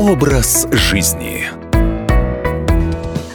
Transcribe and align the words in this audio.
Образ 0.00 0.66
жизни. 0.72 1.44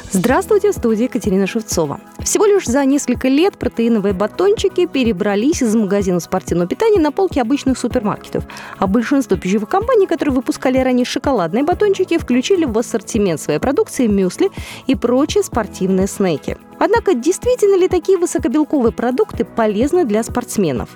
Здравствуйте, 0.10 0.72
в 0.72 0.74
студии 0.74 1.04
Екатерина 1.04 1.46
Шевцова. 1.46 2.00
Всего 2.24 2.48
лишь 2.48 2.66
за 2.66 2.84
несколько 2.86 3.28
лет 3.28 3.56
протеиновые 3.60 4.16
батончики 4.16 4.88
перебрались 4.88 5.62
из 5.62 5.76
магазина 5.76 6.20
спортивного 6.20 6.68
питания 6.68 7.00
на 7.00 7.12
полки 7.12 7.40
обычных 7.40 7.78
супермаркетов. 7.78 8.46
А 8.80 8.88
большинство 8.88 9.38
пищевых 9.38 9.70
компаний, 9.70 10.08
которые 10.08 10.34
выпускали 10.34 10.80
ранее 10.80 11.06
шоколадные 11.06 11.64
батончики, 11.64 12.18
включили 12.18 12.66
в 12.66 12.76
ассортимент 12.76 13.40
своей 13.40 13.60
продукции 13.60 14.08
мюсли 14.08 14.50
и 14.88 14.96
прочие 14.96 15.44
спортивные 15.44 16.08
снеки. 16.08 16.58
Однако, 16.80 17.14
действительно 17.14 17.76
ли 17.76 17.88
такие 17.88 18.18
высокобелковые 18.18 18.92
продукты 18.92 19.46
полезны 19.46 20.04
для 20.04 20.24
спортсменов? 20.24 20.90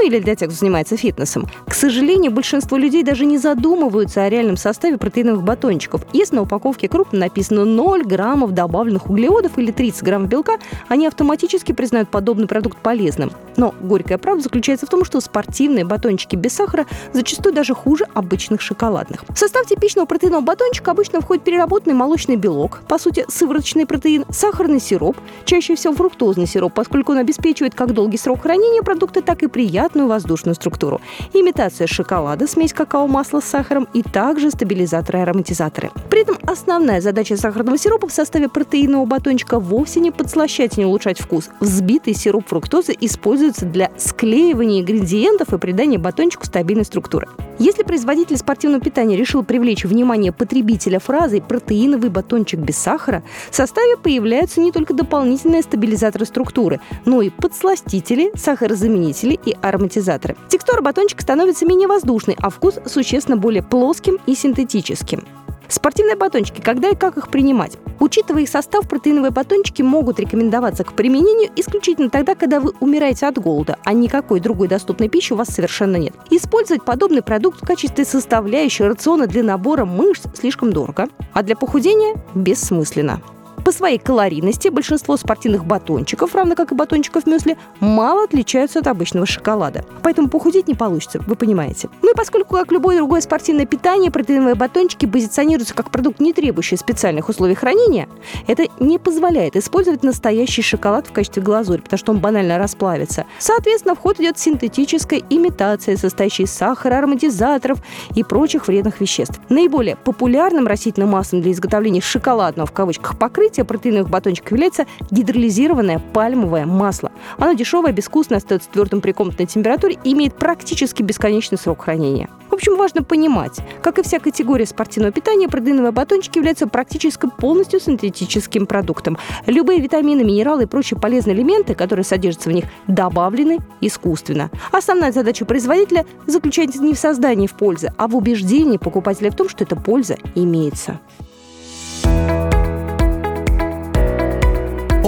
Ну 0.00 0.06
или 0.06 0.20
для 0.20 0.36
тех, 0.36 0.48
кто 0.48 0.56
занимается 0.56 0.96
фитнесом? 0.96 1.48
К 1.66 1.74
сожалению, 1.74 2.30
большинство 2.30 2.76
людей 2.76 3.02
даже 3.02 3.26
не 3.26 3.36
задумываются 3.36 4.22
о 4.22 4.28
реальном 4.28 4.56
составе 4.56 4.96
протеиновых 4.96 5.42
батончиков. 5.42 6.02
Если 6.12 6.36
на 6.36 6.42
упаковке 6.42 6.88
крупно 6.88 7.18
написано 7.18 7.64
0 7.64 8.04
граммов 8.04 8.52
добавленных 8.52 9.10
углеводов 9.10 9.58
или 9.58 9.72
30 9.72 10.04
граммов 10.04 10.28
белка, 10.28 10.58
они 10.86 11.04
автоматически 11.08 11.72
признают 11.72 12.10
подобный 12.10 12.46
продукт 12.46 12.78
полезным. 12.78 13.32
Но 13.56 13.74
горькая 13.80 14.18
правда 14.18 14.44
заключается 14.44 14.86
в 14.86 14.88
том, 14.88 15.04
что 15.04 15.20
спортивные 15.20 15.84
батончики 15.84 16.36
без 16.36 16.52
сахара 16.52 16.86
зачастую 17.12 17.52
даже 17.52 17.74
хуже 17.74 18.06
обычных 18.14 18.60
шоколадных. 18.60 19.24
В 19.28 19.36
состав 19.36 19.66
типичного 19.66 20.06
протеинового 20.06 20.44
батончика 20.44 20.92
обычно 20.92 21.20
входит 21.20 21.42
переработанный 21.42 21.96
молочный 21.96 22.36
белок, 22.36 22.82
по 22.86 22.98
сути, 23.00 23.24
сывороточный 23.26 23.84
протеин, 23.84 24.26
сахарный 24.30 24.78
сироп, 24.78 25.16
чаще 25.44 25.74
всего 25.74 25.92
фруктозный 25.92 26.46
сироп, 26.46 26.72
поскольку 26.72 27.10
он 27.10 27.18
обеспечивает 27.18 27.74
как 27.74 27.92
долгий 27.94 28.16
срок 28.16 28.42
хранения 28.42 28.82
продукта, 28.82 29.22
так 29.22 29.42
и 29.42 29.48
приятную 29.88 30.08
воздушную 30.08 30.54
структуру. 30.54 31.00
Имитация 31.32 31.86
шоколада, 31.86 32.46
смесь 32.46 32.72
какао-масла 32.72 33.40
с 33.40 33.44
сахаром 33.44 33.88
и 33.94 34.02
также 34.02 34.50
стабилизаторы 34.50 35.20
и 35.20 35.22
ароматизаторы. 35.22 35.90
При 36.10 36.22
этом 36.22 36.36
основная 36.46 37.00
задача 37.00 37.36
сахарного 37.36 37.78
сиропа 37.78 38.06
в 38.06 38.12
составе 38.12 38.48
протеинового 38.48 39.06
батончика 39.06 39.58
вовсе 39.58 40.00
не 40.00 40.10
подслащать 40.10 40.76
и 40.76 40.80
не 40.80 40.86
улучшать 40.86 41.20
вкус. 41.20 41.48
Взбитый 41.60 42.14
сироп 42.14 42.48
фруктозы 42.48 42.94
используется 43.00 43.64
для 43.64 43.90
склеивания 43.96 44.80
ингредиентов 44.80 45.54
и 45.54 45.58
придания 45.58 45.98
батончику 45.98 46.44
стабильной 46.44 46.84
структуры. 46.84 47.28
Если 47.58 47.82
производитель 47.82 48.36
спортивного 48.36 48.80
питания 48.80 49.16
решил 49.16 49.42
привлечь 49.42 49.84
внимание 49.84 50.30
потребителя 50.30 51.00
фразой 51.00 51.42
«протеиновый 51.42 52.08
батончик 52.08 52.60
без 52.60 52.78
сахара», 52.78 53.24
в 53.50 53.56
составе 53.56 53.96
появляются 53.96 54.60
не 54.60 54.70
только 54.70 54.94
дополнительные 54.94 55.62
стабилизаторы 55.62 56.24
структуры, 56.24 56.80
но 57.04 57.20
и 57.20 57.30
подсластители, 57.30 58.30
сахарозаменители 58.36 59.38
и 59.44 59.56
ароматизаторы. 59.60 60.36
Текстура 60.48 60.82
батончика 60.82 61.22
становится 61.22 61.66
менее 61.66 61.88
воздушной, 61.88 62.36
а 62.38 62.50
вкус 62.50 62.76
существенно 62.86 63.36
более 63.36 63.64
плоским 63.64 64.18
и 64.26 64.36
синтетическим. 64.36 65.24
Спортивные 65.66 66.16
батончики, 66.16 66.60
когда 66.60 66.90
и 66.90 66.94
как 66.94 67.16
их 67.18 67.28
принимать? 67.28 67.76
Учитывая 68.00 68.42
их 68.42 68.48
состав, 68.48 68.88
протеиновые 68.88 69.30
батончики 69.30 69.82
могут 69.82 70.20
рекомендоваться 70.20 70.84
к 70.84 70.92
применению 70.92 71.50
исключительно 71.56 72.10
тогда, 72.10 72.34
когда 72.34 72.60
вы 72.60 72.72
умираете 72.80 73.26
от 73.26 73.38
голода, 73.38 73.76
а 73.84 73.92
никакой 73.92 74.40
другой 74.40 74.68
доступной 74.68 75.08
пищи 75.08 75.32
у 75.32 75.36
вас 75.36 75.48
совершенно 75.48 75.96
нет. 75.96 76.14
Использовать 76.30 76.84
подобный 76.84 77.22
продукт 77.22 77.62
в 77.62 77.66
качестве 77.66 78.04
составляющей 78.04 78.84
рациона 78.84 79.26
для 79.26 79.42
набора 79.42 79.84
мышц 79.84 80.24
слишком 80.34 80.72
дорого, 80.72 81.08
а 81.32 81.42
для 81.42 81.56
похудения 81.56 82.16
бессмысленно. 82.34 83.20
По 83.68 83.72
своей 83.72 83.98
калорийности 83.98 84.68
большинство 84.68 85.18
спортивных 85.18 85.66
батончиков, 85.66 86.34
равно 86.34 86.54
как 86.54 86.72
и 86.72 86.74
батончиков 86.74 87.26
мюсли, 87.26 87.58
мало 87.80 88.24
отличаются 88.24 88.78
от 88.78 88.86
обычного 88.86 89.26
шоколада. 89.26 89.84
Поэтому 90.02 90.30
похудеть 90.30 90.68
не 90.68 90.74
получится, 90.74 91.22
вы 91.26 91.36
понимаете. 91.36 91.90
Ну 92.00 92.10
и 92.10 92.16
поскольку, 92.16 92.56
как 92.56 92.72
любое 92.72 92.96
другое 92.96 93.20
спортивное 93.20 93.66
питание, 93.66 94.10
протеиновые 94.10 94.54
батончики 94.54 95.04
позиционируются 95.04 95.74
как 95.74 95.90
продукт, 95.90 96.18
не 96.18 96.32
требующий 96.32 96.78
специальных 96.78 97.28
условий 97.28 97.54
хранения, 97.54 98.08
это 98.46 98.68
не 98.80 98.98
позволяет 98.98 99.54
использовать 99.54 100.02
настоящий 100.02 100.62
шоколад 100.62 101.06
в 101.06 101.12
качестве 101.12 101.42
глазури, 101.42 101.82
потому 101.82 101.98
что 101.98 102.12
он 102.12 102.20
банально 102.20 102.56
расплавится. 102.56 103.26
Соответственно, 103.38 103.94
в 103.94 103.98
ход 103.98 104.18
идет 104.18 104.38
синтетическая 104.38 105.20
имитация, 105.28 105.98
состоящая 105.98 106.44
из 106.44 106.52
сахара, 106.52 106.96
ароматизаторов 107.00 107.80
и 108.14 108.24
прочих 108.24 108.66
вредных 108.66 109.02
веществ. 109.02 109.38
Наиболее 109.50 109.96
популярным 109.96 110.66
растительным 110.66 111.10
маслом 111.10 111.42
для 111.42 111.52
изготовления 111.52 112.00
шоколадного 112.00 112.66
в 112.66 112.72
кавычках 112.72 113.18
покрытия 113.18 113.57
покрытие 113.58 113.64
протеиновых 113.64 114.10
батончиков 114.10 114.52
является 114.52 114.86
гидролизированное 115.10 116.00
пальмовое 116.12 116.66
масло. 116.66 117.10
Оно 117.38 117.52
дешевое, 117.52 117.92
безвкусное, 117.92 118.38
остается 118.38 118.68
твердым 118.70 119.00
при 119.00 119.12
комнатной 119.12 119.46
температуре 119.46 119.98
и 120.04 120.12
имеет 120.12 120.34
практически 120.36 121.02
бесконечный 121.02 121.58
срок 121.58 121.84
хранения. 121.84 122.28
В 122.50 122.54
общем, 122.54 122.76
важно 122.76 123.04
понимать, 123.04 123.58
как 123.82 123.98
и 123.98 124.02
вся 124.02 124.18
категория 124.18 124.66
спортивного 124.66 125.12
питания, 125.12 125.48
протеиновые 125.48 125.92
батончики 125.92 126.38
являются 126.38 126.66
практически 126.66 127.28
полностью 127.38 127.78
синтетическим 127.78 128.66
продуктом. 128.66 129.16
Любые 129.46 129.80
витамины, 129.80 130.24
минералы 130.24 130.64
и 130.64 130.66
прочие 130.66 130.98
полезные 130.98 131.36
элементы, 131.36 131.74
которые 131.74 132.04
содержатся 132.04 132.48
в 132.48 132.52
них, 132.52 132.64
добавлены 132.88 133.58
искусственно. 133.80 134.50
Основная 134.72 135.12
задача 135.12 135.44
производителя 135.44 136.04
заключается 136.26 136.82
не 136.82 136.94
в 136.94 136.98
создании 136.98 137.46
в 137.46 137.54
пользы, 137.54 137.92
а 137.96 138.08
в 138.08 138.16
убеждении 138.16 138.76
покупателя 138.76 139.30
в 139.30 139.36
том, 139.36 139.48
что 139.48 139.62
эта 139.62 139.76
польза 139.76 140.16
имеется. 140.34 141.00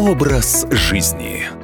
Образ 0.01 0.67
жизни. 0.71 1.60